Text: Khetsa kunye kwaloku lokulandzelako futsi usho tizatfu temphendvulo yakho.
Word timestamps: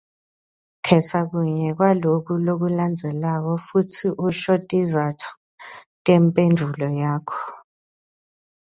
Khetsa 0.85 1.19
kunye 1.29 1.69
kwaloku 1.77 2.33
lokulandzelako 2.45 3.53
futsi 3.67 4.07
usho 4.27 4.55
tizatfu 4.69 5.31
temphendvulo 6.05 6.87
yakho. 7.01 7.39